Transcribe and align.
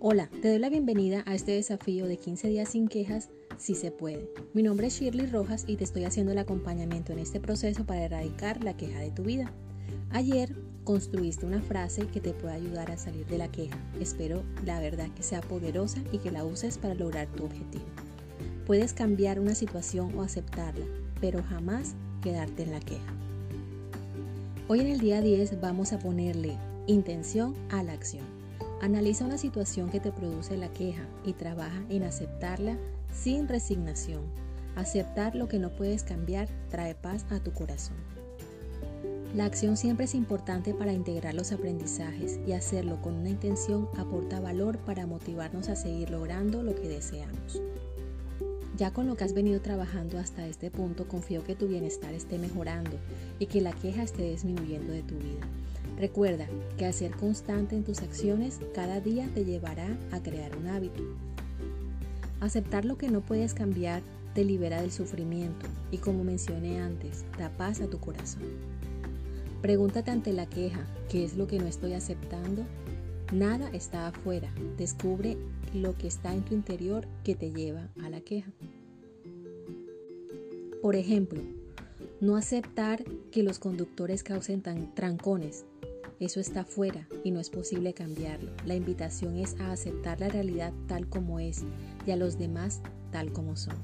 Hola, 0.00 0.30
te 0.42 0.50
doy 0.50 0.60
la 0.60 0.68
bienvenida 0.68 1.24
a 1.26 1.34
este 1.34 1.50
desafío 1.50 2.06
de 2.06 2.18
15 2.18 2.46
días 2.46 2.68
sin 2.68 2.86
quejas, 2.86 3.30
si 3.56 3.74
se 3.74 3.90
puede. 3.90 4.30
Mi 4.54 4.62
nombre 4.62 4.86
es 4.86 4.94
Shirley 4.94 5.26
Rojas 5.26 5.64
y 5.66 5.74
te 5.74 5.82
estoy 5.82 6.04
haciendo 6.04 6.30
el 6.30 6.38
acompañamiento 6.38 7.12
en 7.12 7.18
este 7.18 7.40
proceso 7.40 7.84
para 7.84 8.04
erradicar 8.04 8.62
la 8.62 8.76
queja 8.76 9.00
de 9.00 9.10
tu 9.10 9.24
vida. 9.24 9.50
Ayer 10.10 10.54
construiste 10.84 11.46
una 11.46 11.60
frase 11.60 12.06
que 12.06 12.20
te 12.20 12.32
pueda 12.32 12.54
ayudar 12.54 12.92
a 12.92 12.96
salir 12.96 13.26
de 13.26 13.38
la 13.38 13.50
queja. 13.50 13.76
Espero 13.98 14.44
la 14.64 14.78
verdad 14.78 15.10
que 15.16 15.24
sea 15.24 15.40
poderosa 15.40 16.00
y 16.12 16.18
que 16.18 16.30
la 16.30 16.44
uses 16.44 16.78
para 16.78 16.94
lograr 16.94 17.26
tu 17.32 17.46
objetivo. 17.46 17.86
Puedes 18.66 18.92
cambiar 18.92 19.40
una 19.40 19.56
situación 19.56 20.16
o 20.16 20.22
aceptarla, 20.22 20.86
pero 21.20 21.42
jamás 21.42 21.96
quedarte 22.22 22.62
en 22.62 22.70
la 22.70 22.78
queja. 22.78 23.12
Hoy 24.68 24.78
en 24.78 24.86
el 24.86 25.00
día 25.00 25.20
10 25.20 25.60
vamos 25.60 25.92
a 25.92 25.98
ponerle 25.98 26.56
intención 26.86 27.56
a 27.70 27.82
la 27.82 27.94
acción. 27.94 28.38
Analiza 28.80 29.24
una 29.24 29.38
situación 29.38 29.90
que 29.90 29.98
te 29.98 30.12
produce 30.12 30.56
la 30.56 30.68
queja 30.68 31.02
y 31.24 31.32
trabaja 31.32 31.82
en 31.88 32.04
aceptarla 32.04 32.78
sin 33.12 33.48
resignación. 33.48 34.22
Aceptar 34.76 35.34
lo 35.34 35.48
que 35.48 35.58
no 35.58 35.70
puedes 35.70 36.04
cambiar 36.04 36.48
trae 36.70 36.94
paz 36.94 37.26
a 37.30 37.40
tu 37.40 37.52
corazón. 37.52 37.96
La 39.34 39.46
acción 39.46 39.76
siempre 39.76 40.04
es 40.04 40.14
importante 40.14 40.74
para 40.74 40.92
integrar 40.92 41.34
los 41.34 41.50
aprendizajes 41.50 42.38
y 42.46 42.52
hacerlo 42.52 43.02
con 43.02 43.14
una 43.14 43.28
intención 43.30 43.88
aporta 43.96 44.40
valor 44.40 44.78
para 44.78 45.06
motivarnos 45.06 45.68
a 45.68 45.76
seguir 45.76 46.10
logrando 46.10 46.62
lo 46.62 46.74
que 46.76 46.88
deseamos. 46.88 47.60
Ya 48.76 48.92
con 48.92 49.08
lo 49.08 49.16
que 49.16 49.24
has 49.24 49.34
venido 49.34 49.60
trabajando 49.60 50.18
hasta 50.18 50.46
este 50.46 50.70
punto, 50.70 51.08
confío 51.08 51.42
que 51.42 51.56
tu 51.56 51.66
bienestar 51.66 52.14
esté 52.14 52.38
mejorando 52.38 52.96
y 53.40 53.46
que 53.46 53.60
la 53.60 53.72
queja 53.72 54.04
esté 54.04 54.30
disminuyendo 54.30 54.92
de 54.92 55.02
tu 55.02 55.16
vida. 55.16 55.46
Recuerda 55.98 56.46
que 56.76 56.86
al 56.86 56.94
ser 56.94 57.10
constante 57.10 57.74
en 57.74 57.82
tus 57.82 58.02
acciones, 58.02 58.60
cada 58.72 59.00
día 59.00 59.28
te 59.34 59.44
llevará 59.44 59.98
a 60.12 60.22
crear 60.22 60.56
un 60.56 60.68
hábito. 60.68 61.02
Aceptar 62.38 62.84
lo 62.84 62.96
que 62.96 63.08
no 63.08 63.20
puedes 63.20 63.52
cambiar 63.52 64.02
te 64.32 64.44
libera 64.44 64.80
del 64.80 64.92
sufrimiento 64.92 65.66
y 65.90 65.98
como 65.98 66.22
mencioné 66.22 66.80
antes, 66.80 67.24
da 67.36 67.50
paz 67.50 67.80
a 67.80 67.88
tu 67.88 67.98
corazón. 67.98 68.44
Pregúntate 69.60 70.12
ante 70.12 70.32
la 70.32 70.46
queja, 70.46 70.86
¿qué 71.08 71.24
es 71.24 71.36
lo 71.36 71.48
que 71.48 71.58
no 71.58 71.66
estoy 71.66 71.94
aceptando? 71.94 72.62
Nada 73.32 73.68
está 73.70 74.06
afuera. 74.06 74.52
Descubre 74.76 75.36
lo 75.74 75.98
que 75.98 76.06
está 76.06 76.32
en 76.32 76.44
tu 76.44 76.54
interior 76.54 77.08
que 77.24 77.34
te 77.34 77.50
lleva 77.50 77.88
a 78.04 78.08
la 78.08 78.20
queja. 78.20 78.52
Por 80.80 80.94
ejemplo, 80.94 81.42
no 82.20 82.36
aceptar 82.36 83.02
que 83.32 83.42
los 83.42 83.58
conductores 83.58 84.22
causen 84.22 84.62
tan 84.62 84.94
trancones 84.94 85.64
eso 86.20 86.40
está 86.40 86.64
fuera 86.64 87.06
y 87.22 87.30
no 87.30 87.40
es 87.40 87.50
posible 87.50 87.94
cambiarlo. 87.94 88.50
La 88.66 88.74
invitación 88.74 89.36
es 89.36 89.54
a 89.60 89.72
aceptar 89.72 90.20
la 90.20 90.28
realidad 90.28 90.72
tal 90.86 91.08
como 91.08 91.38
es 91.38 91.62
y 92.06 92.10
a 92.10 92.16
los 92.16 92.38
demás 92.38 92.80
tal 93.12 93.32
como 93.32 93.56
son. 93.56 93.76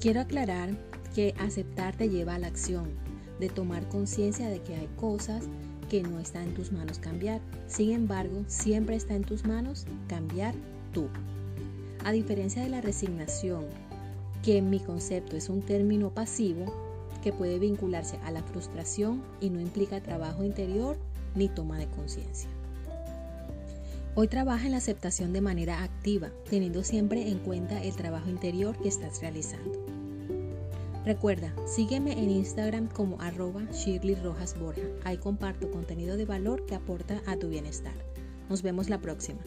Quiero 0.00 0.20
aclarar 0.20 0.70
que 1.14 1.34
aceptar 1.38 1.96
te 1.96 2.08
lleva 2.08 2.34
a 2.34 2.38
la 2.38 2.46
acción, 2.46 2.88
de 3.40 3.48
tomar 3.48 3.88
conciencia 3.88 4.48
de 4.48 4.62
que 4.62 4.76
hay 4.76 4.88
cosas 4.96 5.44
que 5.88 6.02
no 6.02 6.18
están 6.18 6.48
en 6.48 6.54
tus 6.54 6.72
manos 6.72 6.98
cambiar. 6.98 7.40
Sin 7.66 7.92
embargo, 7.92 8.44
siempre 8.46 8.96
está 8.96 9.14
en 9.14 9.24
tus 9.24 9.44
manos 9.44 9.86
cambiar 10.08 10.54
tú. 10.92 11.08
A 12.04 12.12
diferencia 12.12 12.62
de 12.62 12.68
la 12.68 12.80
resignación, 12.80 13.64
que 14.42 14.58
en 14.58 14.70
mi 14.70 14.78
concepto 14.78 15.36
es 15.36 15.48
un 15.48 15.62
término 15.62 16.10
pasivo, 16.10 16.85
que 17.26 17.32
puede 17.32 17.58
vincularse 17.58 18.20
a 18.22 18.30
la 18.30 18.44
frustración 18.44 19.20
y 19.40 19.50
no 19.50 19.60
implica 19.60 20.00
trabajo 20.00 20.44
interior 20.44 20.96
ni 21.34 21.48
toma 21.48 21.76
de 21.76 21.88
conciencia. 21.88 22.48
Hoy 24.14 24.28
trabaja 24.28 24.66
en 24.66 24.70
la 24.70 24.78
aceptación 24.78 25.32
de 25.32 25.40
manera 25.40 25.82
activa, 25.82 26.30
teniendo 26.48 26.84
siempre 26.84 27.28
en 27.28 27.40
cuenta 27.40 27.82
el 27.82 27.96
trabajo 27.96 28.30
interior 28.30 28.80
que 28.80 28.86
estás 28.86 29.20
realizando. 29.22 29.72
Recuerda, 31.04 31.52
sígueme 31.66 32.12
en 32.12 32.30
Instagram 32.30 32.86
como 32.86 33.20
arroba 33.20 33.64
Shirley 33.72 34.14
Rojas 34.14 34.56
Borja. 34.56 34.86
Ahí 35.02 35.18
comparto 35.18 35.72
contenido 35.72 36.16
de 36.16 36.26
valor 36.26 36.64
que 36.64 36.76
aporta 36.76 37.20
a 37.26 37.36
tu 37.36 37.48
bienestar. 37.48 37.96
Nos 38.48 38.62
vemos 38.62 38.88
la 38.88 39.00
próxima. 39.00 39.40